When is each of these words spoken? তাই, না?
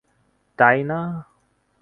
তাই, 0.59 0.79
না? 0.83 0.99